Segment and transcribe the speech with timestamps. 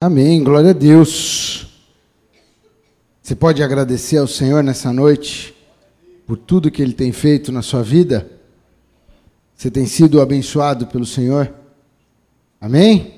[0.00, 1.66] Amém, glória a Deus.
[3.20, 5.52] Você pode agradecer ao Senhor nessa noite
[6.24, 8.30] por tudo que Ele tem feito na sua vida?
[9.56, 11.52] Você tem sido abençoado pelo Senhor?
[12.60, 13.14] Amém?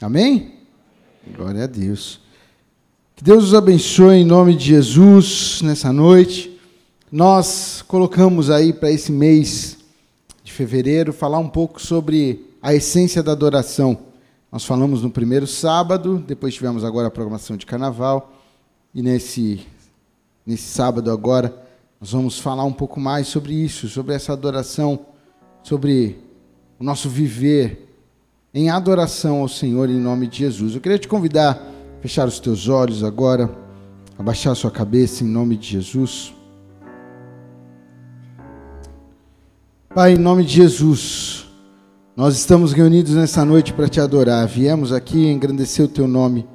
[0.00, 0.60] Amém?
[1.36, 2.20] Glória a Deus.
[3.16, 6.56] Que Deus os abençoe em nome de Jesus nessa noite.
[7.10, 9.78] Nós colocamos aí para esse mês
[10.44, 14.13] de fevereiro falar um pouco sobre a essência da adoração.
[14.54, 18.32] Nós falamos no primeiro sábado, depois tivemos agora a programação de carnaval,
[18.94, 19.66] e nesse,
[20.46, 21.52] nesse sábado agora
[22.00, 25.06] nós vamos falar um pouco mais sobre isso, sobre essa adoração,
[25.60, 26.20] sobre
[26.78, 27.98] o nosso viver
[28.54, 30.76] em adoração ao Senhor em nome de Jesus.
[30.76, 31.60] Eu queria te convidar
[31.98, 33.50] a fechar os teus olhos agora,
[34.16, 36.32] abaixar a sua cabeça em nome de Jesus.
[39.92, 41.43] Pai, em nome de Jesus,
[42.16, 44.46] nós estamos reunidos nessa noite para te adorar.
[44.46, 46.46] Viemos aqui engrandecer o teu nome.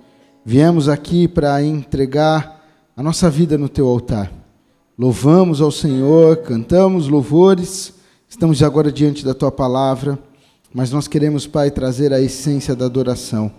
[0.45, 2.63] Viemos aqui para entregar
[2.95, 4.31] a nossa vida no teu altar.
[4.97, 7.93] Louvamos ao Senhor, cantamos louvores.
[8.29, 10.17] Estamos agora diante da tua palavra,
[10.73, 13.51] mas nós queremos, Pai, trazer a essência da adoração.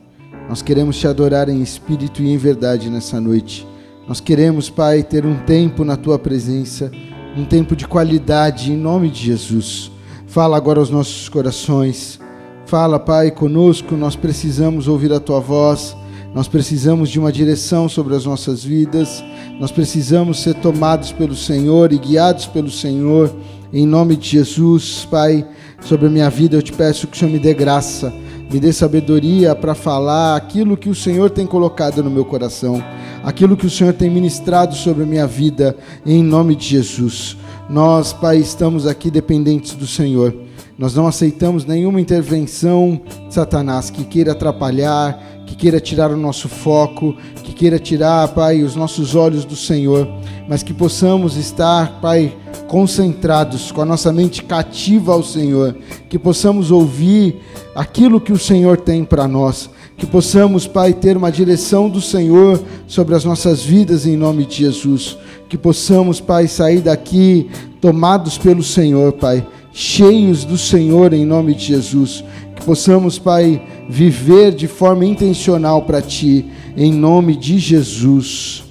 [0.48, 3.66] Nós queremos te adorar em espírito e em verdade nessa noite.
[4.08, 6.90] Nós queremos, Pai, ter um tempo na tua presença,
[7.36, 9.92] um tempo de qualidade em nome de Jesus.
[10.30, 12.20] Fala agora aos nossos corações.
[12.64, 13.96] Fala, Pai, conosco.
[13.96, 15.96] Nós precisamos ouvir a tua voz.
[16.32, 19.24] Nós precisamos de uma direção sobre as nossas vidas.
[19.58, 23.34] Nós precisamos ser tomados pelo Senhor e guiados pelo Senhor.
[23.72, 25.44] Em nome de Jesus, Pai,
[25.80, 28.12] sobre a minha vida eu te peço que o Senhor me dê graça,
[28.52, 32.80] me dê sabedoria para falar aquilo que o Senhor tem colocado no meu coração,
[33.24, 37.36] aquilo que o Senhor tem ministrado sobre a minha vida, em nome de Jesus.
[37.70, 40.34] Nós, Pai, estamos aqui dependentes do Senhor.
[40.76, 46.48] Nós não aceitamos nenhuma intervenção de Satanás que queira atrapalhar, que queira tirar o nosso
[46.48, 50.08] foco, que queira tirar, Pai, os nossos olhos do Senhor,
[50.48, 55.76] mas que possamos estar, Pai, concentrados, com a nossa mente cativa ao Senhor,
[56.08, 57.40] que possamos ouvir
[57.72, 59.70] aquilo que o Senhor tem para nós,
[60.00, 64.56] que possamos, Pai, ter uma direção do Senhor sobre as nossas vidas em nome de
[64.56, 65.16] Jesus
[65.50, 67.50] que possamos, Pai, sair daqui
[67.80, 72.24] tomados pelo Senhor, Pai, cheios do Senhor em nome de Jesus.
[72.54, 76.46] Que possamos, Pai, viver de forma intencional para Ti,
[76.76, 78.62] em nome de Jesus.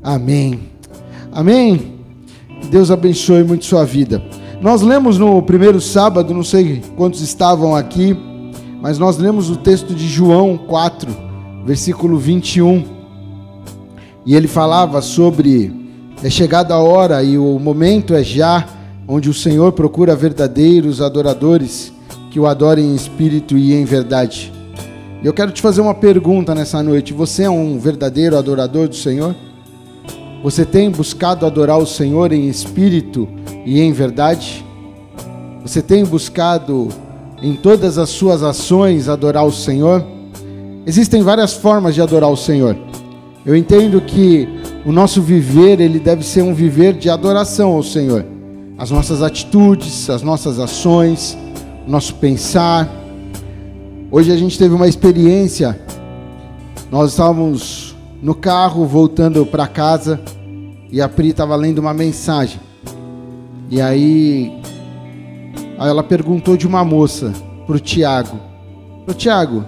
[0.00, 0.60] Amém.
[1.32, 1.94] Amém.
[2.70, 4.22] Deus abençoe muito sua vida.
[4.60, 8.16] Nós lemos no primeiro sábado, não sei quantos estavam aqui,
[8.84, 11.10] mas nós lemos o texto de João 4,
[11.64, 12.84] versículo 21.
[14.26, 15.72] E ele falava sobre
[16.22, 18.68] é chegada a hora e o momento é já
[19.08, 21.94] onde o Senhor procura verdadeiros adoradores
[22.30, 24.52] que o adorem em espírito e em verdade.
[25.22, 27.14] Eu quero te fazer uma pergunta nessa noite.
[27.14, 29.34] Você é um verdadeiro adorador do Senhor?
[30.42, 33.26] Você tem buscado adorar o Senhor em espírito
[33.64, 34.62] e em verdade?
[35.62, 36.90] Você tem buscado
[37.44, 40.02] em todas as suas ações adorar o Senhor?
[40.86, 42.74] Existem várias formas de adorar o Senhor.
[43.44, 44.48] Eu entendo que
[44.86, 48.24] o nosso viver, ele deve ser um viver de adoração ao Senhor.
[48.78, 51.36] As nossas atitudes, as nossas ações,
[51.86, 52.88] o nosso pensar.
[54.10, 55.78] Hoje a gente teve uma experiência.
[56.90, 60.18] Nós estávamos no carro voltando para casa
[60.90, 62.58] e a Pri estava lendo uma mensagem.
[63.70, 64.63] E aí,
[65.78, 67.32] aí ela perguntou de uma moça
[67.66, 68.38] para o Tiago:
[69.06, 69.64] Ô Tiago,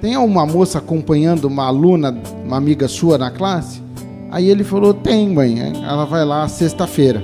[0.00, 3.82] tem uma moça acompanhando uma aluna, uma amiga sua na classe?
[4.30, 5.58] Aí ele falou: Tem, mãe.
[5.82, 7.22] Ela vai lá sexta-feira.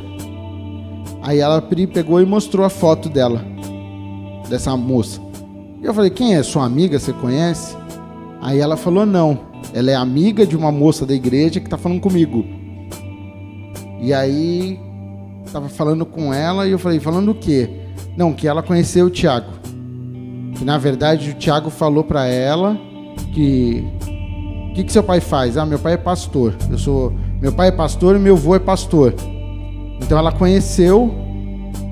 [1.23, 3.45] Aí ela pegou e mostrou a foto dela,
[4.49, 5.21] dessa moça.
[5.81, 6.43] E eu falei: Quem é?
[6.43, 6.99] Sua amiga?
[6.99, 7.77] Você conhece?
[8.41, 9.39] Aí ela falou: Não.
[9.73, 12.45] Ela é amiga de uma moça da igreja que está falando comigo.
[14.01, 14.79] E aí
[15.45, 17.86] estava falando com ela e eu falei: Falando o quê?
[18.17, 19.53] Não, que ela conheceu o Tiago.
[20.57, 22.79] Que na verdade o Tiago falou para ela
[23.35, 23.85] que
[24.77, 25.57] que, que seu pai faz?
[25.57, 26.55] Ah, meu pai é pastor.
[26.71, 27.11] Eu sou.
[27.41, 29.15] Meu pai é pastor e meu avô é pastor.
[30.03, 31.11] Então ela conheceu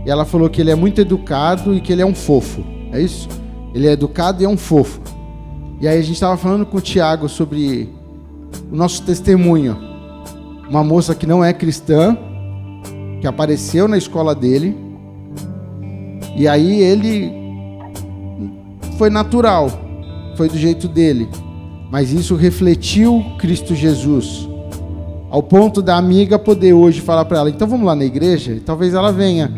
[0.05, 2.63] e ela falou que ele é muito educado e que ele é um fofo.
[2.93, 3.27] É isso?
[3.73, 5.01] Ele é educado e é um fofo.
[5.81, 7.89] E aí a gente estava falando com o Tiago sobre
[8.71, 9.79] o nosso testemunho.
[10.69, 12.15] Uma moça que não é cristã,
[13.19, 14.77] que apareceu na escola dele.
[16.37, 17.33] E aí ele
[18.99, 19.71] foi natural,
[20.37, 21.29] foi do jeito dele
[21.95, 24.49] mas isso refletiu Cristo Jesus.
[25.31, 28.51] Ao ponto da amiga poder hoje falar para ela: então vamos lá na igreja?
[28.51, 29.49] E talvez ela venha.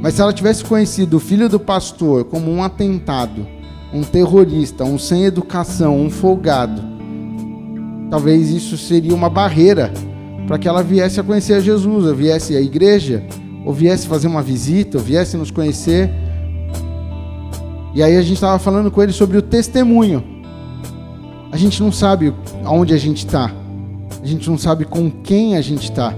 [0.00, 3.44] Mas se ela tivesse conhecido o filho do pastor como um atentado,
[3.92, 6.80] um terrorista, um sem educação, um folgado,
[8.08, 9.92] talvez isso seria uma barreira
[10.46, 13.24] para que ela viesse a conhecer a Jesus, ou viesse à igreja,
[13.64, 16.10] ou viesse fazer uma visita, ou viesse nos conhecer.
[17.94, 20.24] E aí a gente estava falando com ele sobre o testemunho.
[21.50, 22.32] A gente não sabe
[22.64, 23.52] aonde a gente está,
[24.22, 26.14] a gente não sabe com quem a gente está,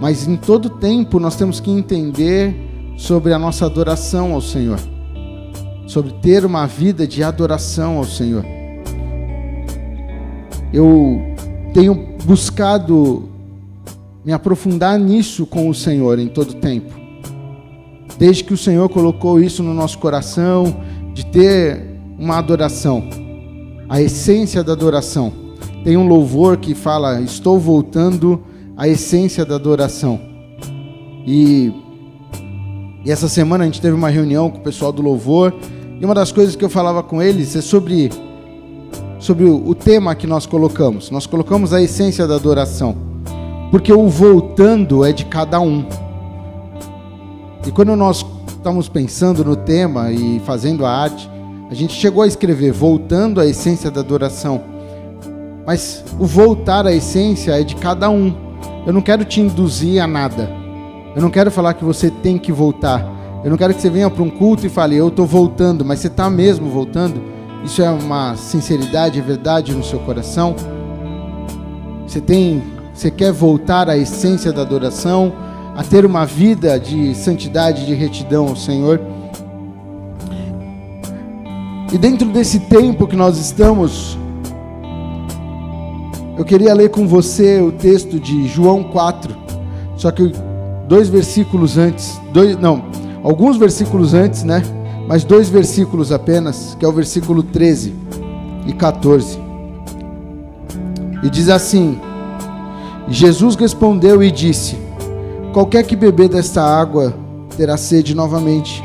[0.00, 2.56] mas em todo tempo nós temos que entender
[2.96, 4.78] sobre a nossa adoração ao Senhor,
[5.86, 8.44] sobre ter uma vida de adoração ao Senhor.
[10.72, 11.20] Eu
[11.72, 13.28] tenho buscado
[14.24, 16.92] me aprofundar nisso com o Senhor em todo tempo.
[18.18, 20.76] Desde que o Senhor colocou isso no nosso coração,
[21.14, 23.02] de ter uma adoração,
[23.88, 25.32] a essência da adoração.
[25.82, 28.42] Tem um louvor que fala: Estou voltando
[28.76, 30.20] à essência da adoração.
[31.26, 31.72] E,
[33.04, 35.54] e essa semana a gente teve uma reunião com o pessoal do louvor,
[35.98, 38.10] e uma das coisas que eu falava com eles é sobre,
[39.18, 41.10] sobre o, o tema que nós colocamos.
[41.10, 43.09] Nós colocamos a essência da adoração
[43.70, 45.84] porque o voltando é de cada um.
[47.66, 51.30] E quando nós estamos pensando no tema e fazendo a arte,
[51.70, 54.62] a gente chegou a escrever voltando à essência da adoração.
[55.64, 58.34] Mas o voltar à essência é de cada um.
[58.86, 60.50] Eu não quero te induzir a nada.
[61.14, 63.06] Eu não quero falar que você tem que voltar.
[63.44, 66.00] Eu não quero que você venha para um culto e fale, eu estou voltando, mas
[66.00, 67.22] você está mesmo voltando?
[67.64, 70.54] Isso é uma sinceridade, é verdade no seu coração?
[72.06, 72.62] Você tem
[73.00, 75.32] você quer voltar à essência da adoração,
[75.74, 79.00] a ter uma vida de santidade, de retidão ao Senhor?
[81.90, 84.18] E dentro desse tempo que nós estamos,
[86.36, 89.34] eu queria ler com você o texto de João 4,
[89.96, 90.34] só que
[90.86, 92.84] dois versículos antes, dois, não,
[93.22, 94.62] alguns versículos antes, né?
[95.08, 97.94] Mas dois versículos apenas, que é o versículo 13
[98.66, 99.38] e 14.
[101.22, 101.98] E diz assim:
[103.10, 104.78] Jesus respondeu e disse:
[105.52, 107.12] Qualquer que beber desta água
[107.56, 108.82] terá sede novamente,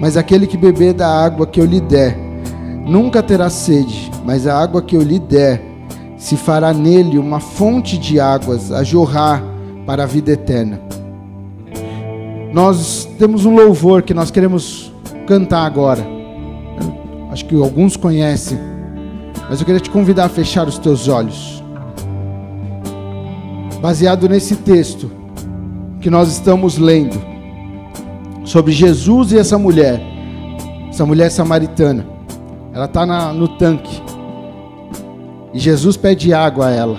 [0.00, 2.18] mas aquele que beber da água que eu lhe der
[2.84, 5.62] nunca terá sede, mas a água que eu lhe der
[6.16, 9.44] se fará nele uma fonte de águas a jorrar
[9.86, 10.80] para a vida eterna.
[12.52, 14.92] Nós temos um louvor que nós queremos
[15.24, 16.04] cantar agora.
[17.30, 18.58] Acho que alguns conhecem,
[19.48, 21.57] mas eu queria te convidar a fechar os teus olhos
[23.80, 25.10] baseado nesse texto
[26.00, 27.20] que nós estamos lendo
[28.44, 30.00] sobre Jesus e essa mulher,
[30.88, 32.06] essa mulher samaritana.
[32.72, 34.02] Ela está no tanque
[35.52, 36.98] e Jesus pede água a ela.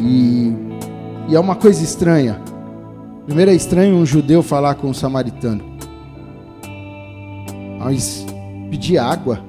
[0.00, 0.52] E,
[1.28, 2.40] e é uma coisa estranha.
[3.26, 5.62] Primeiro é estranho um judeu falar com um samaritano.
[7.78, 8.24] Mas
[8.70, 9.40] pedir água.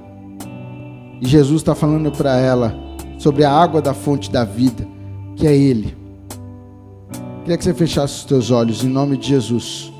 [1.21, 2.75] E Jesus está falando para ela
[3.17, 4.98] sobre a água da fonte da vida
[5.39, 5.95] que é Ele.
[7.41, 9.91] Queria que você fechasse os teus olhos em nome de Jesus.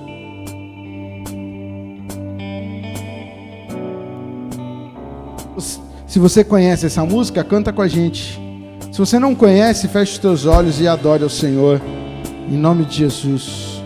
[6.06, 8.38] Se você conhece essa música, canta com a gente.
[8.91, 11.81] Se você não conhece, feche os teus olhos e adore ao Senhor.
[12.50, 13.78] Em nome de Jesus.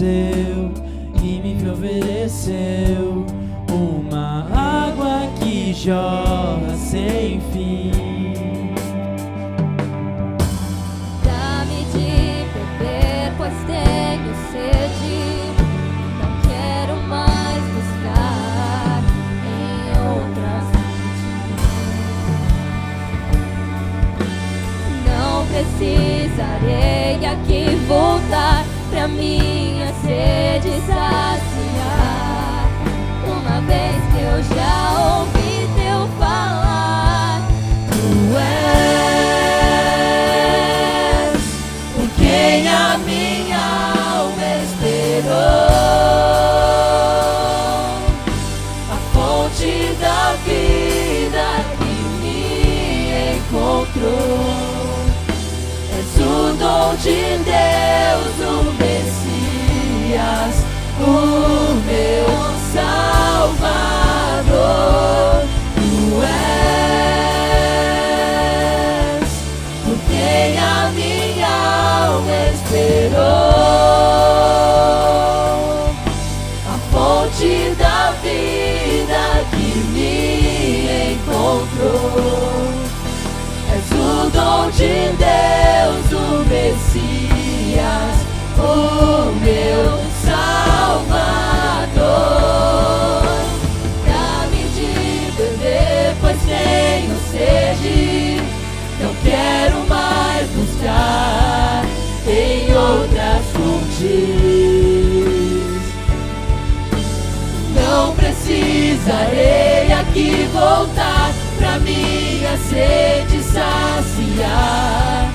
[0.00, 0.25] Me
[84.70, 88.16] de Deus, o Messias,
[88.58, 91.26] o meu Salvador.
[94.06, 94.90] Dá-me de
[95.36, 98.42] beber, pois tenho sede.
[99.00, 101.84] Não quero mais buscar
[102.26, 104.86] em outras fontes.
[107.74, 113.42] Não precisarei aqui voltar pra minha sede
[114.16, 115.32] saciar.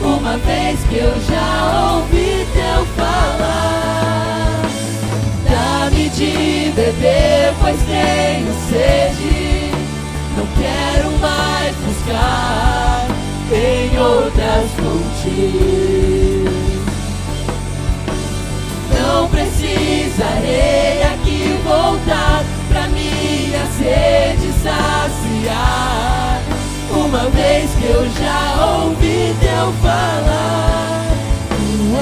[0.00, 4.62] Uma vez que eu já ouvi teu falar,
[5.48, 9.70] dá-me de beber, pois tenho sede.
[10.36, 13.06] Não quero mais buscar
[13.52, 15.72] em outras fontes.
[18.98, 26.11] Não precisarei aqui voltar pra minha sede saciar.
[27.12, 31.04] Uma vez que eu já ouvi teu falar,
[31.50, 31.94] tu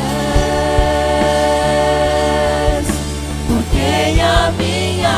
[2.79, 2.87] és
[3.49, 5.11] por quem a minha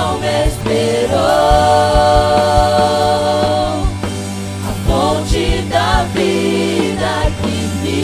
[0.00, 1.20] alma esperou.
[4.66, 8.00] A fonte da vida que me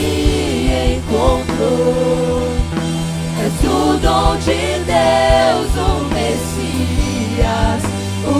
[0.95, 2.47] encontrou.
[3.43, 7.83] És o dom de Deus, o Messias,
[8.25, 8.31] o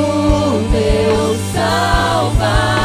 [0.71, 2.82] meu Salvador.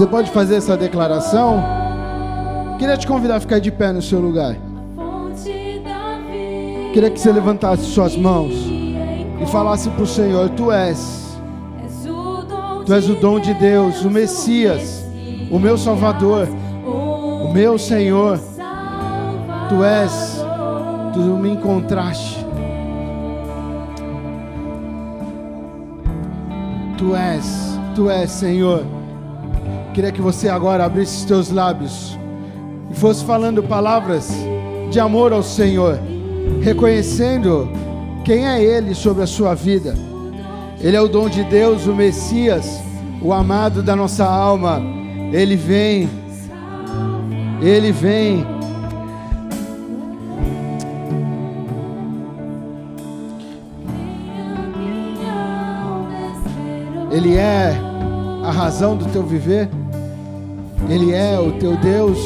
[0.00, 1.62] Você pode fazer essa declaração?
[2.78, 4.56] Queria te convidar a ficar de pé no seu lugar.
[6.94, 8.50] Queria que você levantasse suas mãos
[9.42, 11.38] e falasse para o Senhor: Tu és,
[12.86, 15.04] Tu és o dom de Deus, o Messias,
[15.50, 16.48] o meu Salvador,
[16.82, 18.40] o meu Senhor.
[19.68, 20.42] Tu és,
[21.12, 22.42] Tu me encontraste.
[26.96, 28.99] Tu és, Tu és, Senhor.
[30.00, 32.18] Queria que você agora abrisse os teus lábios
[32.90, 34.32] e fosse falando palavras
[34.90, 36.00] de amor ao Senhor,
[36.62, 37.68] reconhecendo
[38.24, 39.94] quem é Ele sobre a sua vida.
[40.80, 42.80] Ele é o dom de Deus, o Messias,
[43.20, 44.80] o amado da nossa alma.
[45.34, 46.08] Ele vem,
[47.60, 48.46] Ele vem.
[57.10, 57.78] Ele é
[58.42, 59.68] a razão do teu viver.
[60.88, 62.18] Ele é o teu Deus.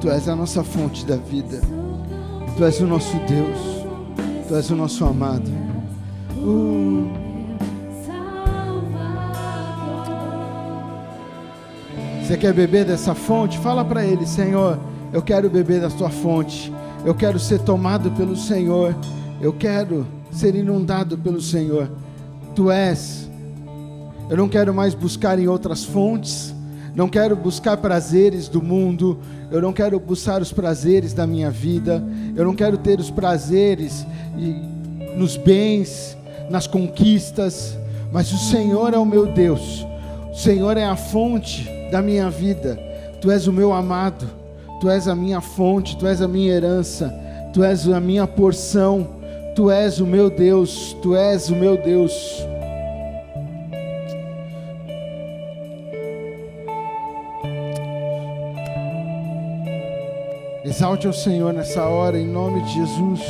[0.00, 1.60] Tu és a nossa fonte da vida.
[2.56, 3.58] Tu és o nosso Deus.
[4.48, 5.50] Tu és o nosso amado.
[6.38, 7.22] Uh.
[12.32, 13.58] Você quer beber dessa fonte?
[13.58, 14.78] Fala para ele, Senhor,
[15.12, 16.72] eu quero beber da tua fonte.
[17.04, 18.96] Eu quero ser tomado pelo Senhor.
[19.40, 21.90] Eu quero ser inundado pelo Senhor.
[22.54, 23.21] Tu és.
[24.32, 26.54] Eu não quero mais buscar em outras fontes.
[26.94, 29.18] Não quero buscar prazeres do mundo.
[29.50, 32.02] Eu não quero buscar os prazeres da minha vida.
[32.34, 34.06] Eu não quero ter os prazeres
[35.14, 36.16] nos bens,
[36.48, 37.76] nas conquistas.
[38.10, 39.86] Mas o Senhor é o meu Deus.
[40.32, 42.80] O Senhor é a fonte da minha vida.
[43.20, 44.24] Tu és o meu amado.
[44.80, 45.94] Tu és a minha fonte.
[45.98, 47.12] Tu és a minha herança.
[47.52, 49.10] Tu és a minha porção.
[49.54, 52.50] Tu és o meu Deus, Tu és o meu Deus.
[60.74, 63.20] Exalte ao Senhor nessa hora, em nome de Jesus.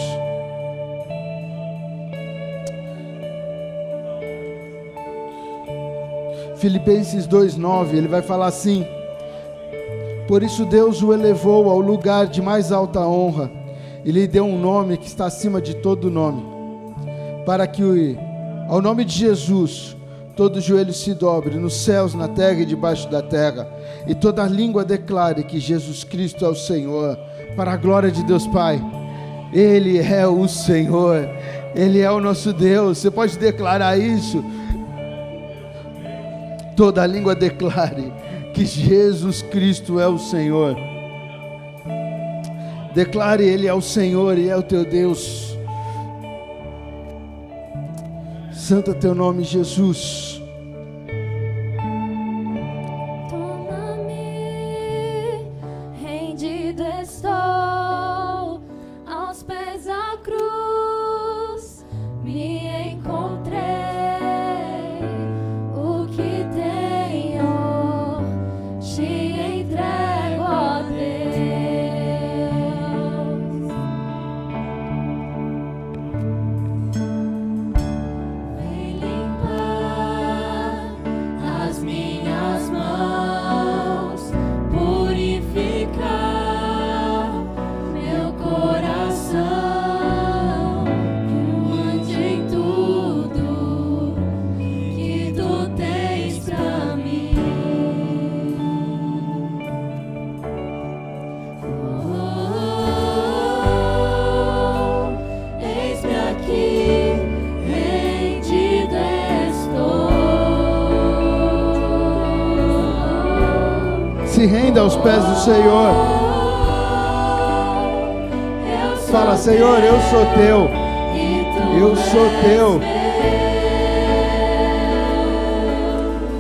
[6.55, 8.87] Filipenses 2,9, ele vai falar assim:
[10.29, 13.51] Por isso Deus o elevou ao lugar de mais alta honra
[14.05, 16.45] e lhe deu um nome que está acima de todo nome,
[17.45, 18.17] para que
[18.69, 19.97] ao nome de Jesus
[20.37, 23.69] todo joelho se dobre nos céus, na terra e debaixo da terra,
[24.07, 27.19] e toda língua declare que Jesus Cristo é o Senhor,
[27.57, 28.83] para a glória de Deus Pai.
[29.53, 31.29] Ele é o Senhor,
[31.75, 32.99] Ele é o nosso Deus.
[32.99, 34.43] Você pode declarar isso?
[36.75, 38.13] Toda língua declare
[38.55, 40.77] que Jesus Cristo é o Senhor.
[42.95, 45.57] Declare Ele é o Senhor e é o teu Deus.
[48.53, 50.32] Santo é teu nome, Jesus.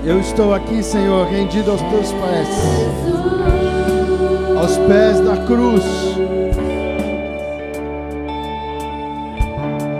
[0.04, 2.48] Eu estou aqui, Senhor, rendido aos teus pés.
[4.58, 5.84] Aos pés da cruz.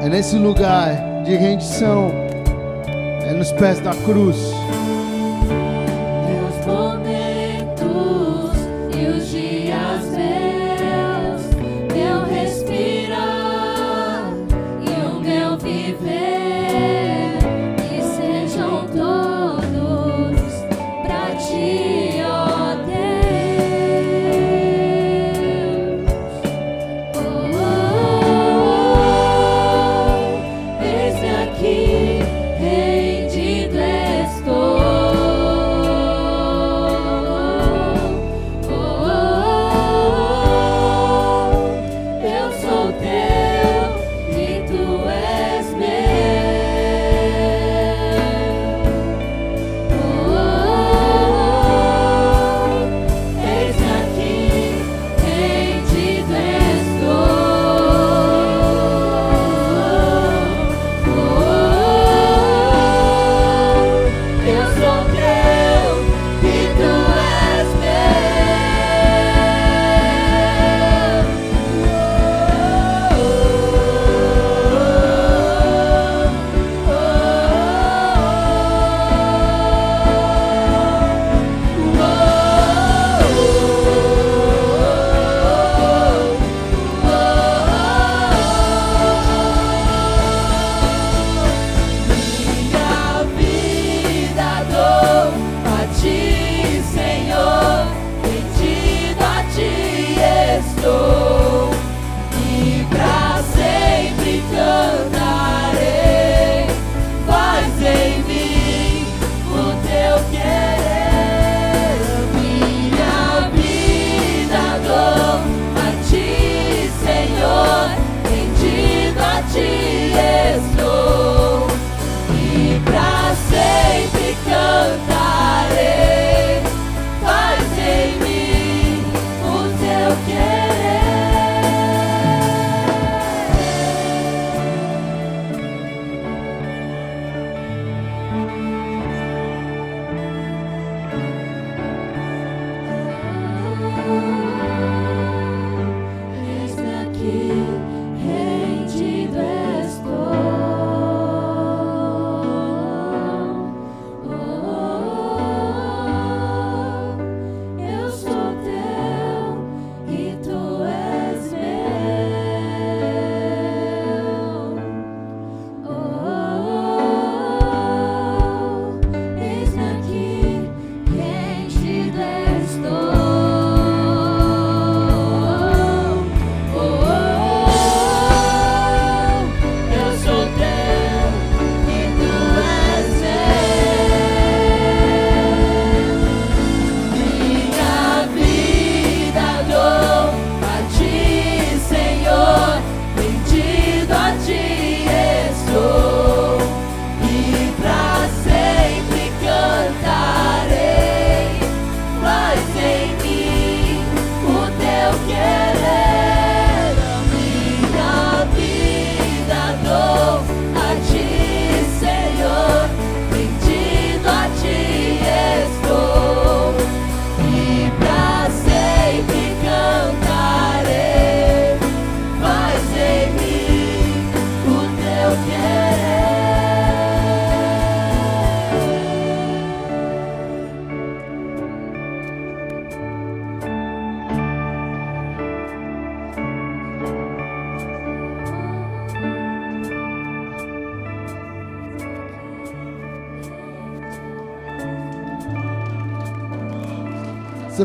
[0.03, 2.11] É nesse lugar de rendição.
[3.29, 4.37] É nos pés da cruz.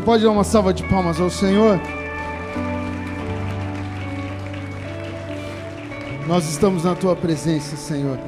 [0.08, 1.78] Pode dar uma salva de palmas ao Senhor?
[6.26, 8.18] Nós estamos na tua presença, Senhor.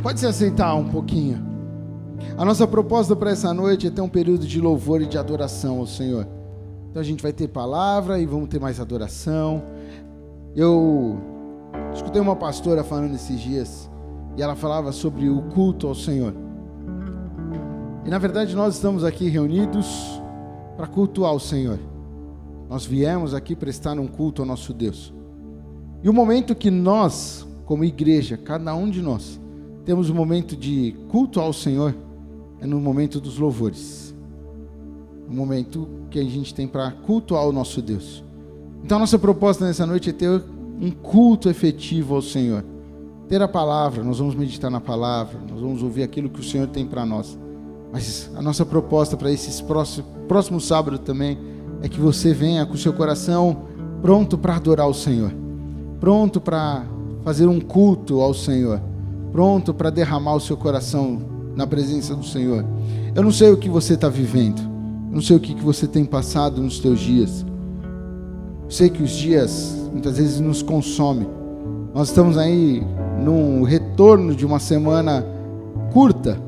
[0.00, 1.44] Pode se aceitar um pouquinho.
[2.38, 5.80] A nossa proposta para essa noite é ter um período de louvor e de adoração
[5.80, 6.24] ao Senhor.
[6.88, 9.64] Então a gente vai ter palavra e vamos ter mais adoração.
[10.54, 11.18] Eu
[11.92, 13.90] escutei uma pastora falando esses dias
[14.36, 16.32] e ela falava sobre o culto ao Senhor.
[18.04, 20.19] E na verdade nós estamos aqui reunidos
[20.80, 21.78] para cultuar o Senhor.
[22.66, 25.12] Nós viemos aqui prestar um culto ao nosso Deus.
[26.02, 29.38] E o momento que nós, como igreja, cada um de nós,
[29.84, 31.94] temos um momento de culto ao Senhor
[32.62, 34.14] é no momento dos louvores.
[35.28, 38.24] O momento que a gente tem para cultuar o nosso Deus.
[38.82, 40.42] Então nossa proposta nessa noite é ter
[40.80, 42.64] um culto efetivo ao Senhor.
[43.28, 46.68] Ter a palavra, nós vamos meditar na palavra, nós vamos ouvir aquilo que o Senhor
[46.68, 47.38] tem para nós.
[47.92, 51.36] Mas a nossa proposta para esses próximos próximo sábado também
[51.82, 53.64] é que você venha com o seu coração
[54.00, 55.32] pronto para adorar o Senhor,
[55.98, 56.84] pronto para
[57.24, 58.80] fazer um culto ao Senhor,
[59.32, 61.20] pronto para derramar o seu coração
[61.56, 62.64] na presença do Senhor.
[63.12, 64.60] Eu não sei o que você está vivendo,
[65.08, 67.44] eu não sei o que você tem passado nos teus dias.
[68.62, 71.26] Eu sei que os dias muitas vezes nos consomem.
[71.92, 72.86] Nós estamos aí
[73.20, 75.26] num retorno de uma semana
[75.92, 76.40] curta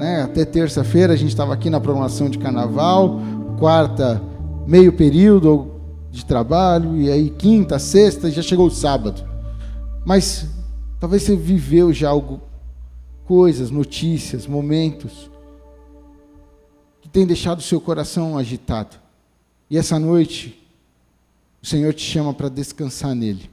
[0.00, 0.22] né?
[0.22, 3.20] Até terça-feira a gente estava aqui na programação de carnaval,
[3.58, 4.20] quarta,
[4.66, 5.72] meio período
[6.10, 9.22] de trabalho, e aí quinta, sexta, já chegou o sábado.
[10.06, 10.46] Mas
[10.98, 12.40] talvez você viveu já algo,
[13.26, 15.30] coisas, notícias, momentos
[17.02, 18.96] que tem deixado o seu coração agitado.
[19.68, 20.66] E essa noite,
[21.62, 23.50] o Senhor te chama para descansar nele.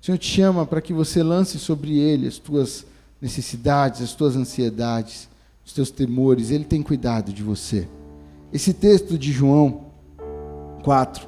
[0.00, 2.86] O Senhor te chama para que você lance sobre ele as tuas
[3.20, 5.33] necessidades, as tuas ansiedades
[5.64, 7.88] os teus temores, Ele tem cuidado de você.
[8.52, 9.86] Esse texto de João
[10.82, 11.26] 4,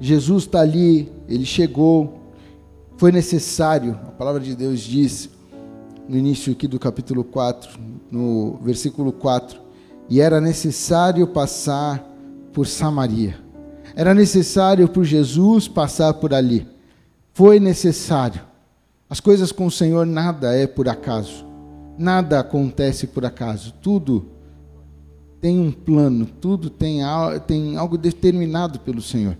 [0.00, 2.20] Jesus está ali, ele chegou,
[2.96, 5.28] foi necessário, a palavra de Deus diz
[6.08, 7.78] no início aqui do capítulo 4,
[8.10, 9.60] no versículo 4,
[10.08, 12.02] e era necessário passar
[12.52, 13.38] por Samaria.
[13.94, 16.66] Era necessário por Jesus passar por ali.
[17.34, 18.40] Foi necessário.
[19.10, 21.44] As coisas com o Senhor nada é por acaso.
[21.98, 24.26] Nada acontece por acaso, tudo
[25.40, 27.00] tem um plano, tudo tem,
[27.46, 29.36] tem algo determinado pelo Senhor.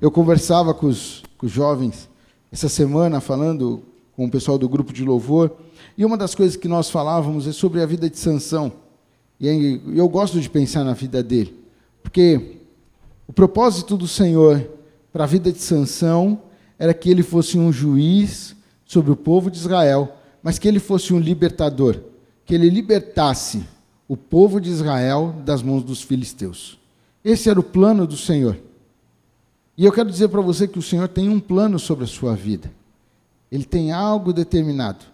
[0.00, 2.08] Eu conversava com os, com os jovens
[2.50, 3.82] essa semana, falando
[4.14, 5.56] com o pessoal do grupo de louvor,
[5.96, 8.72] e uma das coisas que nós falávamos é sobre a vida de Sansão.
[9.40, 11.56] E eu gosto de pensar na vida dele,
[12.02, 12.58] porque
[13.26, 14.68] o propósito do Senhor
[15.12, 16.42] para a vida de Sansão
[16.78, 21.14] era que ele fosse um juiz sobre o povo de Israel mas que ele fosse
[21.14, 22.00] um libertador,
[22.44, 23.64] que ele libertasse
[24.08, 26.78] o povo de Israel das mãos dos filisteus.
[27.24, 28.58] Esse era o plano do Senhor.
[29.76, 32.34] E eu quero dizer para você que o Senhor tem um plano sobre a sua
[32.34, 32.70] vida.
[33.50, 35.04] Ele tem algo determinado.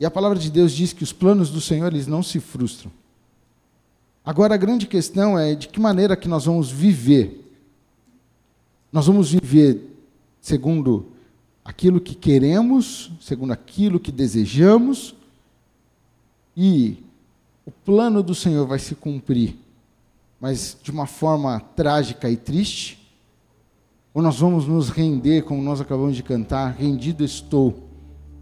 [0.00, 2.90] E a palavra de Deus diz que os planos do Senhor eles não se frustram.
[4.24, 7.44] Agora a grande questão é de que maneira que nós vamos viver.
[8.92, 9.96] Nós vamos viver
[10.40, 11.06] segundo
[11.68, 15.14] aquilo que queremos, segundo aquilo que desejamos,
[16.56, 16.96] e
[17.66, 19.54] o plano do Senhor vai se cumprir,
[20.40, 23.12] mas de uma forma trágica e triste,
[24.14, 27.86] ou nós vamos nos render, como nós acabamos de cantar, rendido estou.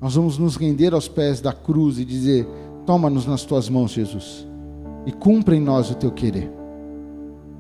[0.01, 2.47] Nós vamos nos render aos pés da cruz e dizer:
[2.87, 4.47] Toma-nos nas tuas mãos, Jesus,
[5.05, 6.49] e cumpra em nós o teu querer.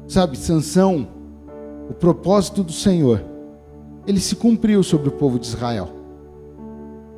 [0.07, 1.09] Sabe, Sansão,
[1.91, 3.36] o propósito do Senhor
[4.07, 5.89] ele se cumpriu sobre o povo de Israel.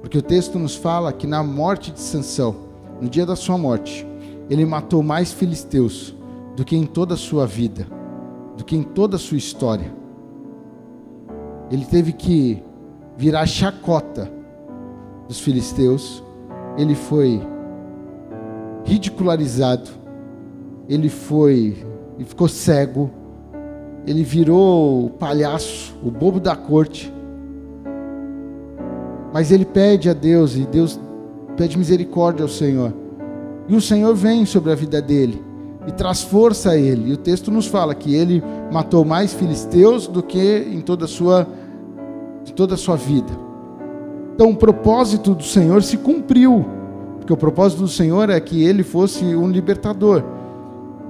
[0.00, 2.56] Porque o texto nos fala que na morte de Sansão,
[3.00, 4.06] no dia da sua morte,
[4.48, 6.14] ele matou mais filisteus
[6.56, 7.86] do que em toda a sua vida,
[8.56, 9.92] do que em toda a sua história.
[11.70, 12.62] Ele teve que
[13.16, 14.32] virar chacota
[15.28, 16.22] dos filisteus,
[16.78, 17.42] ele foi
[18.84, 19.90] ridicularizado,
[20.88, 21.84] ele foi,
[22.16, 23.10] ele ficou cego,
[24.06, 27.12] ele virou o palhaço, o bobo da corte.
[29.32, 30.98] Mas ele pede a Deus e Deus
[31.56, 32.92] pede misericórdia ao Senhor.
[33.68, 35.42] E o Senhor vem sobre a vida dele
[35.86, 37.10] e traz força a ele.
[37.10, 41.08] E o texto nos fala que ele matou mais filisteus do que em toda a
[41.08, 41.46] sua,
[42.46, 43.32] em toda a sua vida.
[44.34, 46.64] Então o propósito do Senhor se cumpriu,
[47.18, 50.22] porque o propósito do Senhor é que ele fosse um libertador.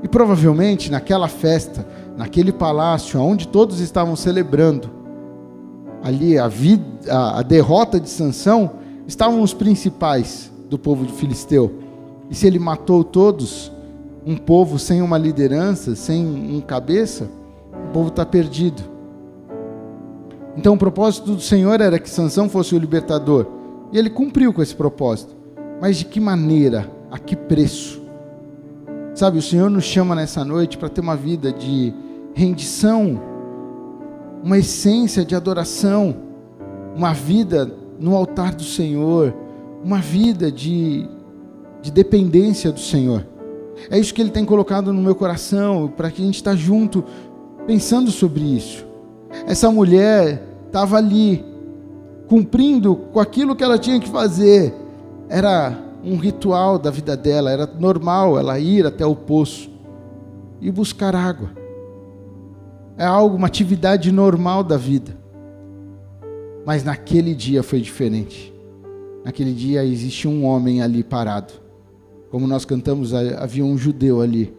[0.02, 1.84] E provavelmente naquela festa
[2.18, 4.90] naquele palácio onde todos estavam celebrando
[6.02, 8.72] ali a, vida, a, a derrota de Sansão,
[9.06, 11.78] estavam os principais do povo de Filisteu.
[12.28, 13.70] E se ele matou todos,
[14.26, 17.30] um povo sem uma liderança, sem um cabeça,
[17.88, 18.82] o povo está perdido.
[20.56, 23.46] Então o propósito do Senhor era que Sansão fosse o libertador.
[23.92, 25.36] E ele cumpriu com esse propósito.
[25.80, 26.90] Mas de que maneira?
[27.12, 28.02] A que preço?
[29.14, 31.94] Sabe, o Senhor nos chama nessa noite para ter uma vida de
[32.38, 33.20] rendição,
[34.44, 36.14] uma essência de adoração,
[36.94, 39.34] uma vida no altar do Senhor,
[39.82, 41.08] uma vida de,
[41.82, 43.26] de dependência do Senhor.
[43.90, 47.04] É isso que Ele tem colocado no meu coração, para que a gente está junto,
[47.66, 48.86] pensando sobre isso.
[49.44, 51.44] Essa mulher estava ali,
[52.28, 54.72] cumprindo com aquilo que ela tinha que fazer.
[55.28, 59.68] Era um ritual da vida dela, era normal ela ir até o poço
[60.60, 61.57] e buscar água.
[62.98, 65.16] É algo, uma atividade normal da vida.
[66.66, 68.52] Mas naquele dia foi diferente.
[69.24, 71.52] Naquele dia existia um homem ali parado.
[72.28, 74.52] Como nós cantamos, havia um judeu ali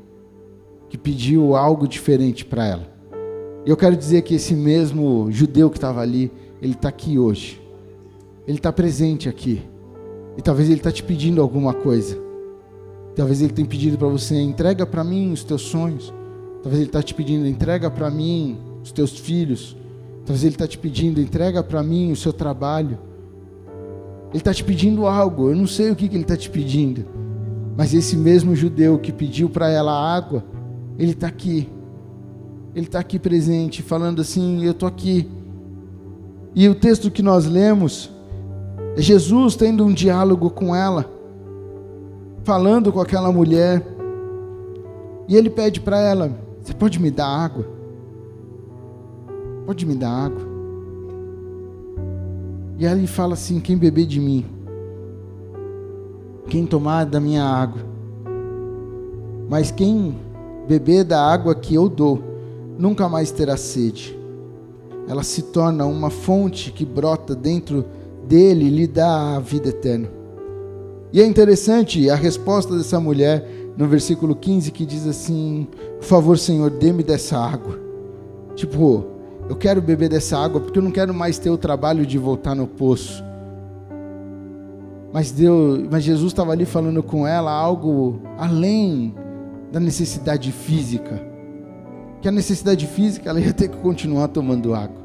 [0.90, 2.88] que pediu algo diferente para ela.
[3.66, 7.62] E eu quero dizer que esse mesmo judeu que estava ali, ele está aqui hoje.
[8.48, 9.62] Ele está presente aqui.
[10.38, 12.18] E talvez ele está te pedindo alguma coisa.
[13.16, 16.14] Talvez ele tenha pedido para você, entrega para mim os teus sonhos.
[16.62, 19.76] Talvez ele está te pedindo, entrega para mim os teus filhos.
[20.30, 23.00] Talvez Ele está te pedindo, entrega para mim o seu trabalho.
[24.30, 27.04] Ele está te pedindo algo, eu não sei o que, que Ele está te pedindo.
[27.76, 30.44] Mas esse mesmo judeu que pediu para ela água,
[31.00, 31.68] ele está aqui.
[32.76, 35.28] Ele está aqui presente, falando assim: Eu estou aqui.
[36.54, 38.12] E o texto que nós lemos
[38.98, 41.10] é Jesus tendo um diálogo com ela,
[42.44, 43.82] falando com aquela mulher.
[45.28, 47.66] E ele pede para ela: Você pode me dar água?
[49.66, 50.42] Pode me dar água?
[52.78, 54.46] E aí ele fala assim: quem beber de mim,
[56.48, 57.82] quem tomar da minha água,
[59.50, 60.18] mas quem
[60.68, 62.22] beber da água que eu dou,
[62.78, 64.18] nunca mais terá sede.
[65.08, 67.84] Ela se torna uma fonte que brota dentro
[68.28, 70.08] dele e lhe dá a vida eterna.
[71.12, 75.66] E é interessante a resposta dessa mulher no versículo 15 que diz assim:
[76.00, 77.80] Por favor, Senhor, dê-me dessa água.
[78.54, 79.06] Tipo,
[79.48, 82.54] eu quero beber dessa água porque eu não quero mais ter o trabalho de voltar
[82.54, 83.24] no poço.
[85.14, 89.16] Mas Deus, mas Jesus estava ali falando com ela algo além
[89.72, 91.26] da necessidade física.
[92.22, 95.00] Que a necessidade física ela ia ter que continuar tomando água.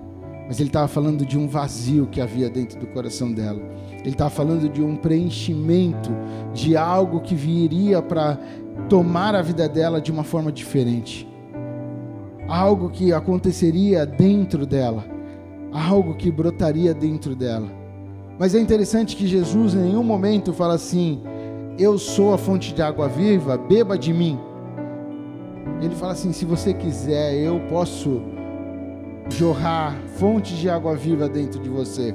[0.49, 3.63] Mas ele estava falando de um vazio que havia dentro do coração dela.
[4.01, 6.11] Ele estava falando de um preenchimento
[6.53, 8.39] de algo que viria para
[8.89, 11.29] tomar a vida dela de uma forma diferente
[12.49, 15.05] algo que aconteceria dentro dela,
[15.73, 17.69] algo que brotaria dentro dela.
[18.39, 21.23] Mas é interessante que Jesus em nenhum momento fala assim:
[21.79, 24.39] Eu sou a fonte de água viva, beba de mim.
[25.81, 28.21] Ele fala assim: Se você quiser, eu posso
[29.29, 32.15] jorrar fonte de água viva dentro de você.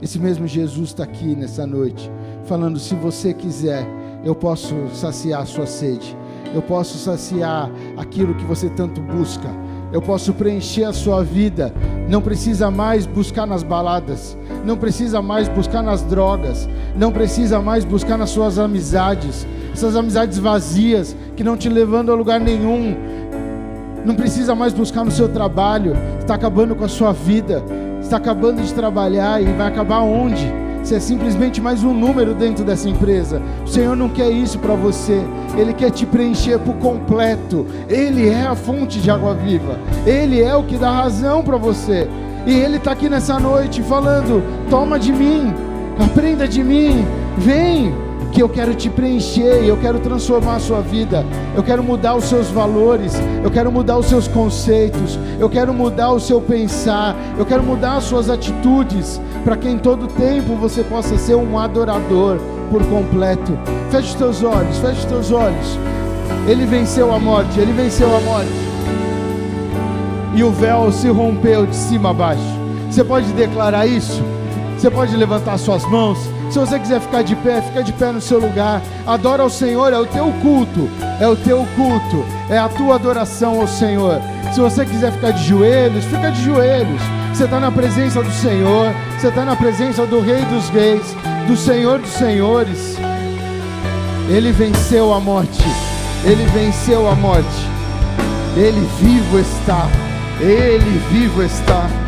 [0.00, 2.10] Esse mesmo Jesus está aqui nessa noite,
[2.44, 3.86] falando: Se você quiser,
[4.28, 6.16] eu posso saciar a sua sede.
[6.54, 9.48] Eu posso saciar aquilo que você tanto busca
[9.90, 11.72] eu posso preencher a sua vida.
[12.08, 17.84] Não precisa mais buscar nas baladas, não precisa mais buscar nas drogas, não precisa mais
[17.84, 22.96] buscar nas suas amizades, essas amizades vazias que não te levando a lugar nenhum.
[24.04, 27.62] Não precisa mais buscar no seu trabalho, está acabando com a sua vida,
[28.00, 30.67] está acabando de trabalhar e vai acabar onde?
[30.88, 33.42] Você é simplesmente mais um número dentro dessa empresa.
[33.62, 35.22] O Senhor não quer isso para você.
[35.54, 37.66] Ele quer te preencher por completo.
[37.90, 39.78] Ele é a fonte de água viva.
[40.06, 42.08] Ele é o que dá razão para você.
[42.46, 45.52] E Ele está aqui nessa noite falando: toma de mim,
[46.02, 47.04] aprenda de mim,
[47.36, 47.94] vem
[48.32, 51.24] que eu quero te preencher, eu quero transformar a sua vida,
[51.56, 56.12] eu quero mudar os seus valores, eu quero mudar os seus conceitos, eu quero mudar
[56.12, 60.82] o seu pensar, eu quero mudar as suas atitudes, para que em todo tempo você
[60.82, 62.38] possa ser um adorador
[62.70, 63.58] por completo.
[63.90, 65.78] Feche os teus olhos, feche os teus olhos.
[66.46, 68.52] Ele venceu a morte, ele venceu a morte.
[70.34, 72.58] E o véu se rompeu de cima a baixo.
[72.90, 74.22] Você pode declarar isso?
[74.76, 76.18] Você pode levantar suas mãos?
[76.50, 78.80] Se você quiser ficar de pé, fica de pé no seu lugar.
[79.06, 80.88] Adora ao Senhor, é o teu culto.
[81.20, 82.24] É o teu culto.
[82.48, 84.20] É a tua adoração ao Senhor.
[84.52, 87.00] Se você quiser ficar de joelhos, fica de joelhos.
[87.34, 88.92] Você está na presença do Senhor.
[89.18, 91.14] Você está na presença do Rei dos Reis,
[91.46, 92.96] do Senhor dos Senhores.
[94.30, 95.64] Ele venceu a morte.
[96.24, 97.68] Ele venceu a morte.
[98.56, 99.86] Ele vivo está.
[100.40, 102.07] Ele vivo está.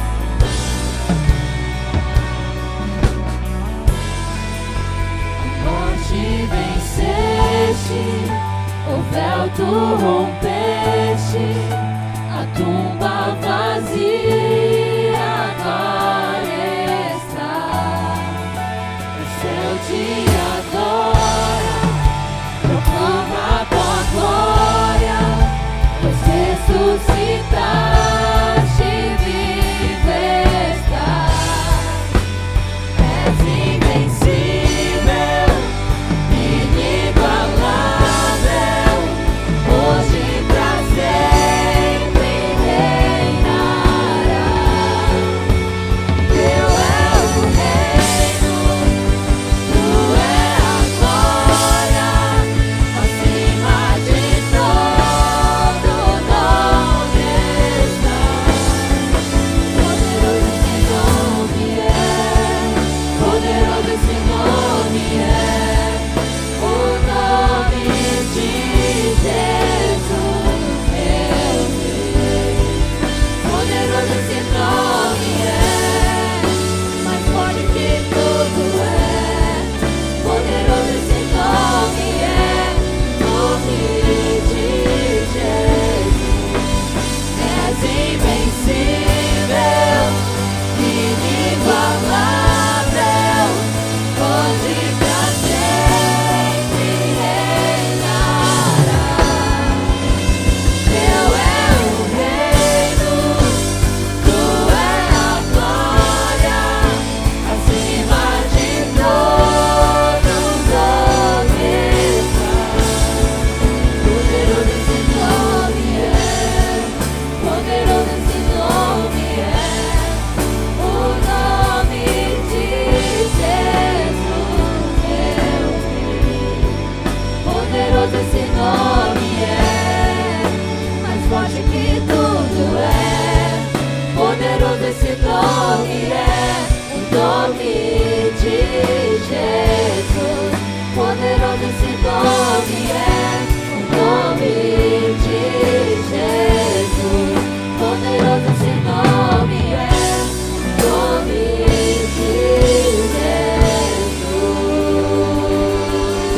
[9.12, 9.70] Véu tu
[10.02, 11.46] rompeste,
[12.38, 14.49] a tumba vazia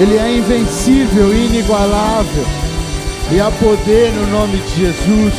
[0.03, 2.43] Ele é invencível, inigualável.
[3.33, 5.35] E há poder no nome de Jesus.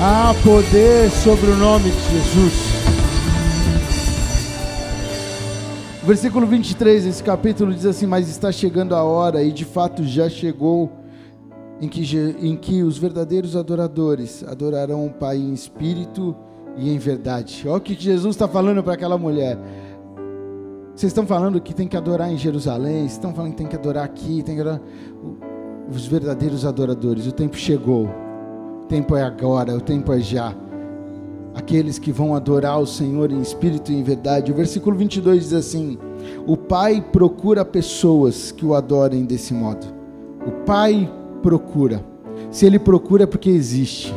[0.00, 2.52] Há poder sobre o nome de Jesus.
[6.04, 10.28] Versículo 23 desse capítulo diz assim: Mas está chegando a hora, e de fato já
[10.28, 10.92] chegou,
[11.80, 12.02] em que,
[12.40, 16.36] em que os verdadeiros adoradores adorarão o Pai em espírito
[16.76, 17.64] e em verdade.
[17.66, 19.58] Olha o que Jesus está falando para aquela mulher.
[20.94, 23.74] Vocês estão falando que tem que adorar em Jerusalém, vocês estão falando que tem que
[23.74, 24.80] adorar aqui, tem que adorar.
[25.90, 28.08] Os verdadeiros adoradores, o tempo chegou,
[28.82, 30.54] o tempo é agora, o tempo é já.
[31.52, 34.52] Aqueles que vão adorar o Senhor em espírito e em verdade.
[34.52, 35.98] O versículo 22 diz assim:
[36.46, 39.86] O Pai procura pessoas que o adorem desse modo.
[40.46, 42.04] O Pai procura.
[42.52, 44.14] Se Ele procura é porque existe.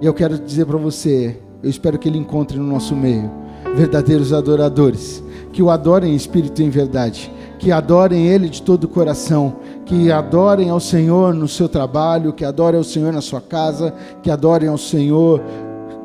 [0.00, 3.30] E eu quero dizer para você, eu espero que Ele encontre no nosso meio
[3.76, 5.22] verdadeiros adoradores,
[5.56, 9.56] que o adorem em espírito e em verdade, que adorem Ele de todo o coração,
[9.86, 13.90] que adorem ao Senhor no seu trabalho, que adorem ao Senhor na sua casa,
[14.22, 15.40] que adorem ao Senhor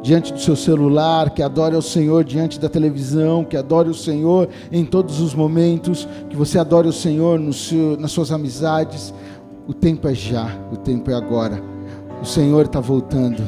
[0.01, 4.47] diante do seu celular, que adore ao Senhor diante da televisão, que adore o Senhor
[4.71, 9.13] em todos os momentos, que você adore o Senhor seu, nas suas amizades.
[9.67, 11.61] O tempo é já, o tempo é agora.
[12.21, 13.43] O Senhor está voltando.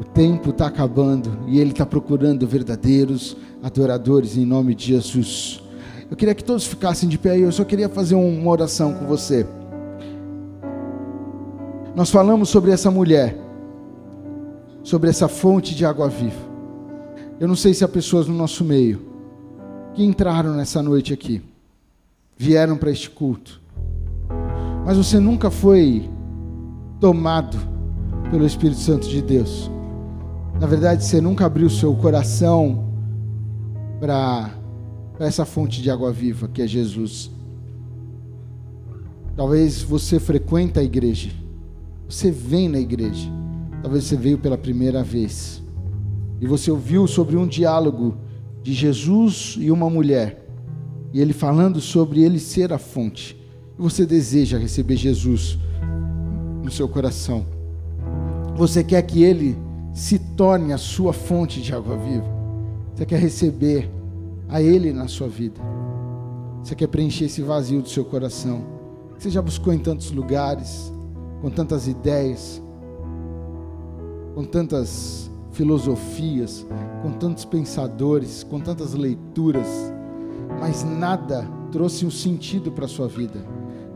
[0.00, 5.62] O tempo está acabando e Ele está procurando verdadeiros adoradores em nome de Jesus.
[6.10, 8.92] Eu queria que todos ficassem de pé e eu só queria fazer um, uma oração
[8.92, 9.46] com você.
[11.96, 13.34] Nós falamos sobre essa mulher,
[14.82, 16.52] sobre essa fonte de água viva.
[17.40, 19.00] Eu não sei se há pessoas no nosso meio
[19.94, 21.40] que entraram nessa noite aqui,
[22.36, 23.62] vieram para este culto,
[24.84, 26.10] mas você nunca foi
[27.00, 27.56] tomado
[28.30, 29.70] pelo Espírito Santo de Deus.
[30.60, 32.93] Na verdade, você nunca abriu seu coração
[34.04, 34.50] para
[35.18, 37.30] essa fonte de água viva que é Jesus.
[39.34, 41.30] Talvez você frequenta a igreja,
[42.06, 43.30] você vem na igreja,
[43.80, 45.62] talvez você veio pela primeira vez
[46.38, 48.18] e você ouviu sobre um diálogo
[48.62, 50.46] de Jesus e uma mulher,
[51.10, 53.40] e ele falando sobre ele ser a fonte,
[53.78, 55.58] e você deseja receber Jesus
[56.62, 57.46] no seu coração.
[58.54, 59.56] Você quer que ele
[59.94, 62.33] se torne a sua fonte de água viva.
[62.94, 63.90] Você quer receber
[64.48, 65.60] a ele na sua vida.
[66.62, 68.64] Você quer preencher esse vazio do seu coração.
[69.18, 70.92] Você já buscou em tantos lugares,
[71.40, 72.62] com tantas ideias,
[74.34, 76.66] com tantas filosofias,
[77.02, 79.66] com tantos pensadores, com tantas leituras,
[80.60, 83.44] mas nada trouxe um sentido para a sua vida.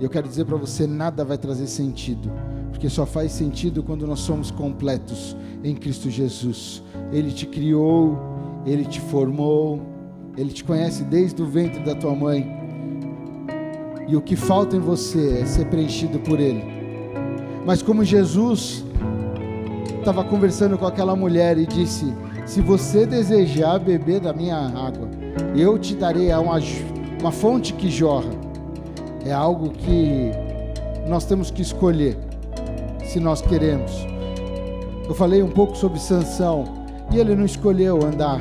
[0.00, 2.30] E eu quero dizer para você: nada vai trazer sentido,
[2.70, 6.82] porque só faz sentido quando nós somos completos em Cristo Jesus.
[7.12, 9.80] Ele te criou, ele te formou,
[10.36, 12.56] ele te conhece desde o ventre da tua mãe.
[14.06, 16.64] E o que falta em você é ser preenchido por ele.
[17.66, 18.84] Mas como Jesus
[19.98, 22.06] estava conversando com aquela mulher e disse:
[22.46, 25.08] Se você desejar beber da minha água,
[25.54, 26.58] eu te darei uma,
[27.20, 28.30] uma fonte que jorra.
[29.24, 30.30] É algo que
[31.06, 32.16] nós temos que escolher,
[33.04, 33.92] se nós queremos.
[35.06, 36.77] Eu falei um pouco sobre Sansão
[37.10, 38.40] e ele não escolheu andar,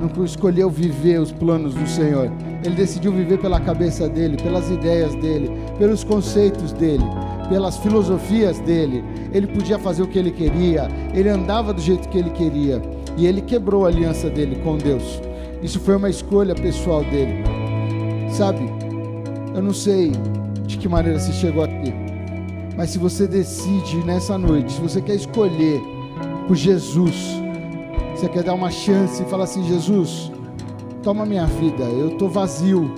[0.00, 2.30] não escolheu viver os planos do Senhor.
[2.64, 7.04] Ele decidiu viver pela cabeça dele, pelas ideias dele, pelos conceitos dele,
[7.48, 9.04] pelas filosofias dele.
[9.32, 12.80] Ele podia fazer o que ele queria, ele andava do jeito que ele queria
[13.16, 15.20] e ele quebrou a aliança dele com Deus.
[15.62, 17.44] Isso foi uma escolha pessoal dele.
[18.30, 18.60] Sabe,
[19.54, 20.12] eu não sei
[20.66, 21.92] de que maneira você chegou aqui,
[22.76, 25.80] mas se você decide nessa noite, se você quer escolher
[26.46, 27.42] por Jesus,
[28.14, 30.30] você quer dar uma chance e falar assim: Jesus,
[31.02, 32.90] toma minha vida, eu estou vazio.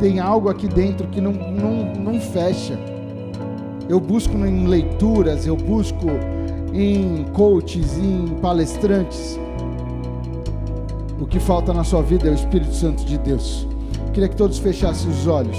[0.00, 2.78] Tem algo aqui dentro que não, não, não fecha.
[3.88, 6.06] Eu busco em leituras, eu busco
[6.72, 9.38] em coaches, em palestrantes.
[11.20, 13.68] O que falta na sua vida é o Espírito Santo de Deus.
[14.12, 15.56] Queria que todos fechassem os olhos,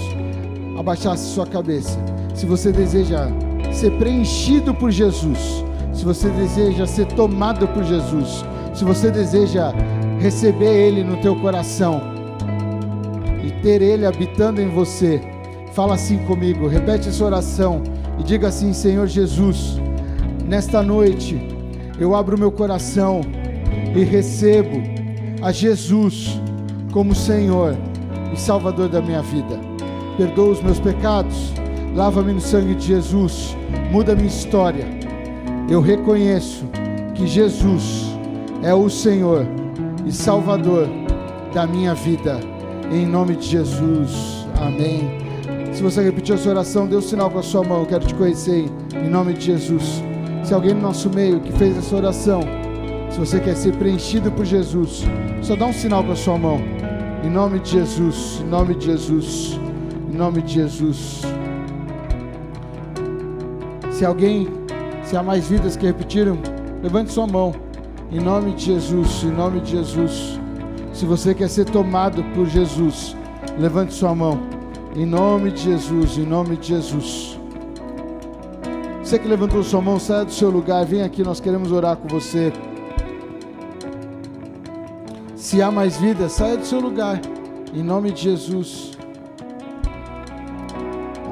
[0.77, 1.97] abaixassem sua cabeça.
[2.35, 3.29] Se você deseja
[3.71, 9.71] ser preenchido por Jesus, se você deseja ser tomado por Jesus, se você deseja
[10.19, 12.01] receber Ele no teu coração
[13.43, 15.21] e ter Ele habitando em você,
[15.73, 17.83] fala assim comigo, repete essa oração
[18.19, 19.79] e diga assim: Senhor Jesus,
[20.45, 21.39] nesta noite
[21.99, 23.21] eu abro meu coração
[23.95, 24.81] e recebo
[25.41, 26.39] a Jesus
[26.91, 27.75] como Senhor
[28.33, 29.59] e Salvador da minha vida.
[30.17, 31.53] Perdoa os meus pecados,
[31.95, 33.55] lava-me no sangue de Jesus,
[33.91, 35.02] muda minha história.
[35.69, 36.65] Eu reconheço
[37.15, 38.17] que Jesus
[38.61, 39.45] é o Senhor
[40.05, 40.87] e Salvador
[41.53, 42.39] da minha vida.
[42.91, 44.47] Em nome de Jesus.
[44.59, 45.23] Amém.
[45.73, 47.81] Se você repetiu essa oração, dê um sinal com a sua mão.
[47.81, 50.03] Eu quero te conhecer em nome de Jesus.
[50.43, 52.41] Se alguém no nosso meio que fez essa oração,
[53.09, 55.03] se você quer ser preenchido por Jesus,
[55.41, 56.59] só dá um sinal com a sua mão.
[57.23, 59.59] Em nome de Jesus, em nome de Jesus,
[60.11, 61.21] em nome de Jesus.
[63.91, 64.47] Se alguém,
[65.03, 66.37] se há mais vidas que repetiram,
[66.81, 67.53] levante sua mão.
[68.11, 70.39] Em nome de Jesus, em nome de Jesus.
[70.93, 73.15] Se você quer ser tomado por Jesus,
[73.57, 74.39] levante sua mão.
[74.95, 77.39] Em nome de Jesus, em nome de Jesus.
[79.01, 82.07] Você que levantou sua mão, saia do seu lugar, vem aqui, nós queremos orar com
[82.07, 82.53] você.
[85.35, 87.19] Se há mais vida, saia do seu lugar.
[87.73, 88.97] Em nome de Jesus.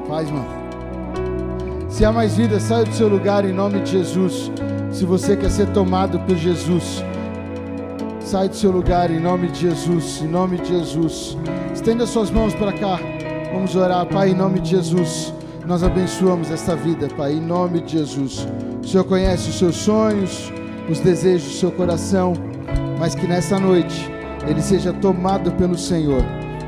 [0.08, 0.61] Paz, mano.
[1.92, 4.50] Se há mais vida, saia do seu lugar em nome de Jesus.
[4.90, 7.04] Se você quer ser tomado por Jesus,
[8.18, 10.22] sai do seu lugar em nome de Jesus.
[10.22, 11.36] Em nome de Jesus.
[11.74, 12.98] Estenda suas mãos para cá.
[13.52, 15.34] Vamos orar, Pai, em nome de Jesus.
[15.66, 18.48] Nós abençoamos esta vida, Pai, em nome de Jesus.
[18.82, 20.50] O Senhor conhece os seus sonhos,
[20.90, 22.32] os desejos do seu coração
[23.02, 24.08] mas que nessa noite
[24.46, 26.22] ele seja tomado pelo Senhor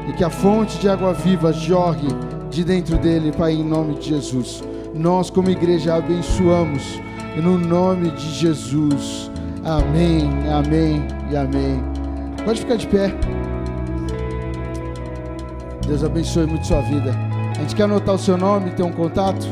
[0.09, 2.09] e que a fonte de água viva jorre
[2.51, 4.74] de dentro dele, Pai, em nome de Jesus.
[4.95, 7.01] Nós, como igreja, abençoamos
[7.37, 9.31] no nome de Jesus.
[9.65, 11.83] Amém, amém e amém.
[12.45, 13.13] Pode ficar de pé.
[15.87, 17.13] Deus abençoe muito sua vida.
[17.57, 19.47] A gente quer anotar o seu nome, ter um contato.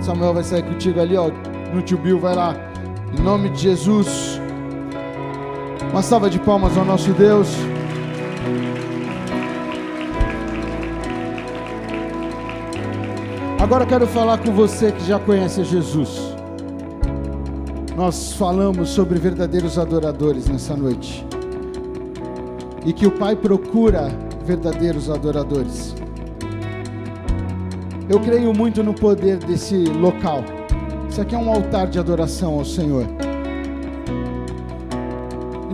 [0.00, 1.30] Samuel vai sair contigo ali, ó,
[1.72, 2.54] no tio Bill, vai lá.
[3.18, 4.40] Em nome de Jesus.
[5.90, 7.48] Uma salva de palmas ao nosso Deus.
[13.64, 16.36] Agora quero falar com você que já conhece Jesus.
[17.96, 21.26] Nós falamos sobre verdadeiros adoradores nessa noite.
[22.84, 24.08] E que o Pai procura
[24.44, 25.94] verdadeiros adoradores.
[28.06, 30.44] Eu creio muito no poder desse local.
[31.08, 33.06] Isso aqui é um altar de adoração ao Senhor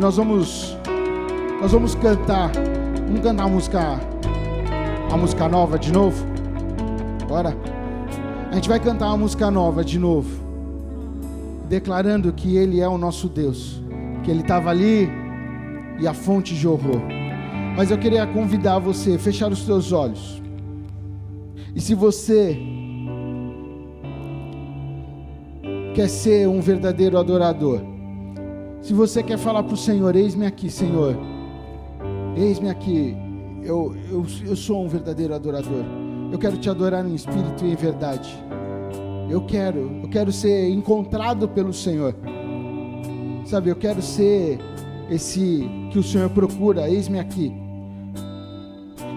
[0.01, 0.77] nós vamos
[1.61, 2.51] nós vamos cantar.
[3.07, 4.01] Vamos cantar a música
[5.13, 6.25] a música nova de novo?
[7.29, 7.70] Bora.
[8.51, 10.29] A gente vai cantar uma música nova de novo.
[11.69, 13.81] Declarando que ele é o nosso Deus,
[14.25, 15.09] que ele estava ali
[16.01, 17.01] e a fonte jorrou.
[17.77, 20.43] Mas eu queria convidar você a fechar os seus olhos.
[21.77, 22.59] E se você
[25.95, 27.81] quer ser um verdadeiro adorador,
[28.83, 31.17] se você quer falar para o Senhor, eis-me aqui, Senhor,
[32.37, 33.17] eis-me aqui,
[33.63, 35.85] eu, eu, eu sou um verdadeiro adorador,
[36.33, 38.37] eu quero te adorar em espírito e em verdade,
[39.29, 42.15] eu quero, eu quero ser encontrado pelo Senhor,
[43.45, 44.59] sabe, eu quero ser
[45.11, 47.53] esse que o Senhor procura, eis-me aqui.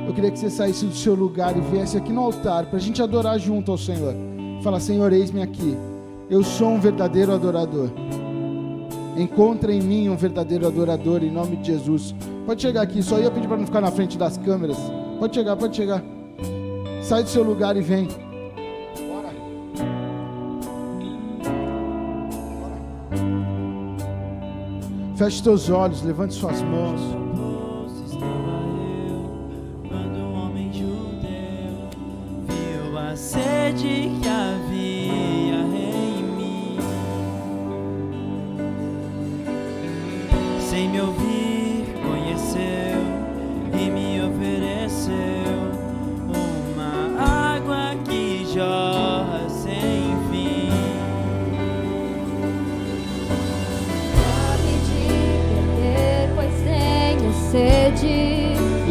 [0.08, 2.82] Eu queria que você saísse do seu lugar e viesse aqui no altar para a
[2.82, 4.14] gente adorar junto ao Senhor.
[4.62, 5.78] Fala, Senhor, eis-me aqui.
[6.30, 7.90] Eu sou um verdadeiro adorador.
[9.16, 12.14] Encontra em mim um verdadeiro adorador em nome de Jesus.
[12.46, 14.78] Pode chegar aqui, só ia pedir para não ficar na frente das câmeras.
[15.20, 16.04] Pode chegar, pode chegar.
[17.04, 18.08] Sai do seu lugar e vem.
[19.10, 19.30] Bora.
[25.18, 27.02] Feche teus olhos, levante suas mãos.
[29.90, 31.90] Quando um homem judeu
[32.48, 34.63] viu a sede que havia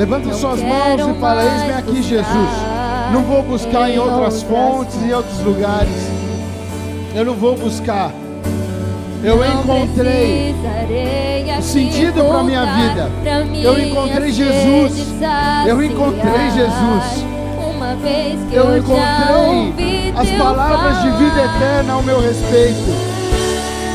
[0.02, 2.50] Levanta suas mãos e fala: Eis-me aqui, Jesus.
[3.12, 6.10] Não vou buscar em outras fontes e outros lugares.
[7.14, 8.10] Eu não vou buscar.
[9.22, 10.56] Eu encontrei
[11.52, 13.08] aqui sentido pra minha vida.
[13.62, 15.06] Eu encontrei Jesus.
[15.68, 16.50] Eu encontrei.
[16.50, 17.24] Jesus.
[18.50, 22.90] Eu encontrei as palavras de vida eterna ao meu respeito.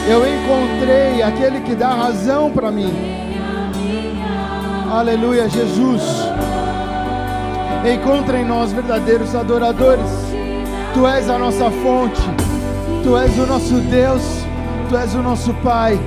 [0.08, 2.94] Eu encontrei aquele que dá razão para mim.
[4.90, 6.02] Aleluia, Jesus.
[7.86, 10.10] Encontra em nós verdadeiros adoradores.
[10.94, 12.22] Tu és a nossa fonte.
[13.04, 14.22] Tu és o nosso Deus.
[14.88, 16.00] Tu és o nosso Pai.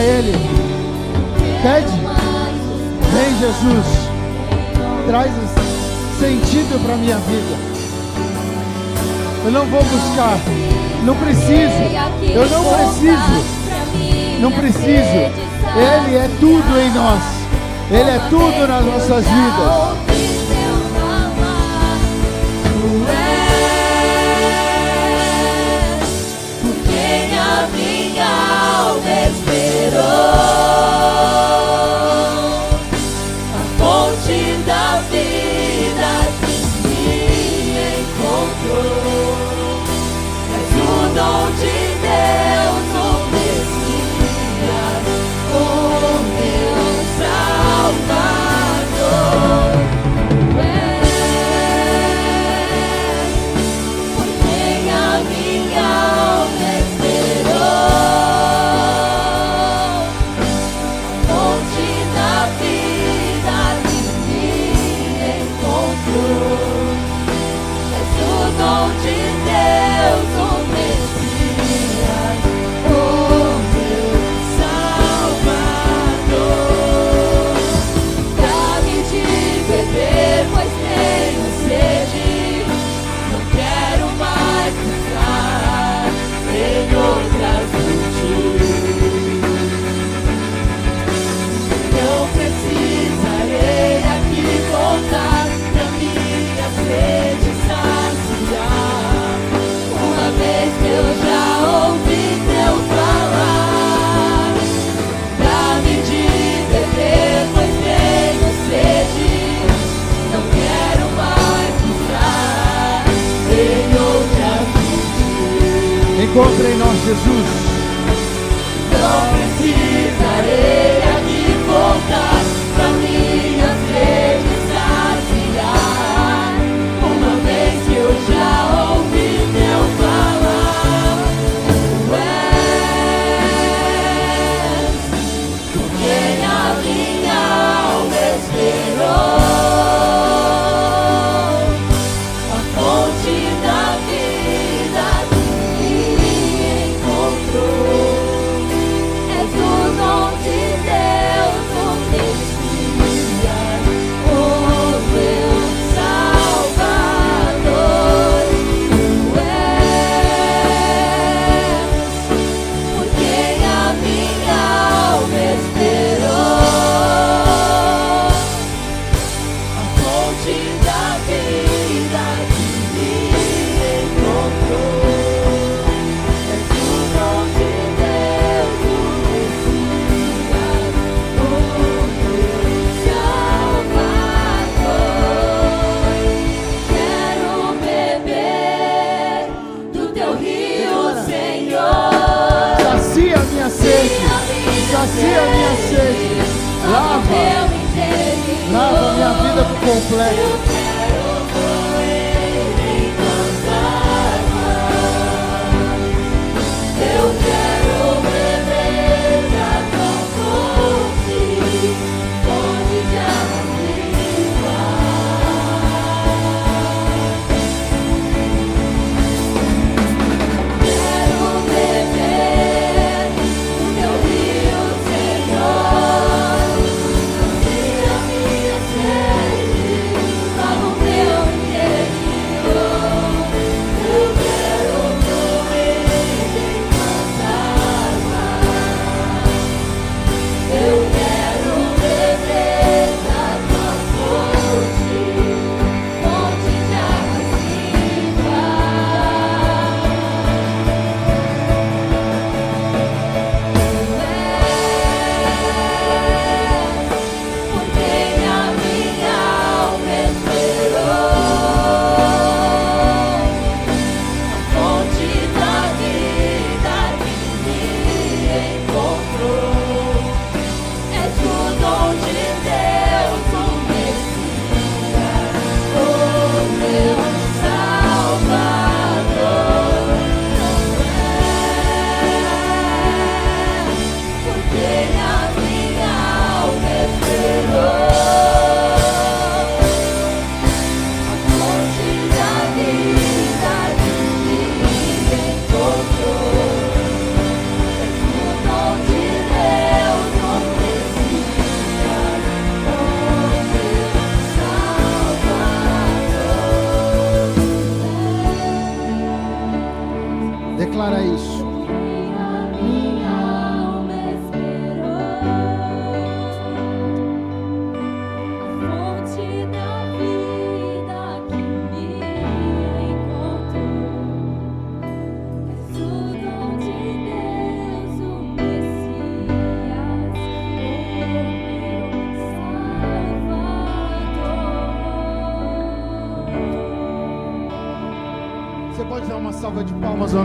[0.00, 0.32] Para Ele.
[1.62, 1.92] Pede.
[3.12, 3.86] Vem, Jesus.
[5.06, 5.30] Traz
[6.18, 7.58] sentido para minha vida.
[9.44, 10.38] Eu não vou buscar.
[11.04, 11.82] Não preciso.
[12.32, 14.40] Eu não preciso.
[14.40, 14.90] Não preciso.
[15.76, 17.22] Ele é tudo em nós.
[17.90, 19.99] Ele é tudo nas nossas vidas.
[30.20, 31.59] Esperou,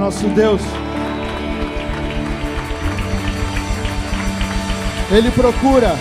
[0.06, 0.62] nosso Deus.
[5.12, 5.96] Ele procura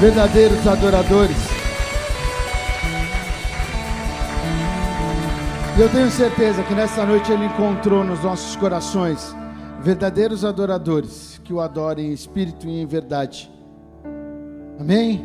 [0.00, 1.36] verdadeiros adoradores.
[5.78, 9.36] E eu tenho certeza que nessa noite Ele encontrou nos nossos corações
[9.80, 13.48] verdadeiros adoradores que o adorem em espírito e em verdade.
[14.80, 15.24] Amém?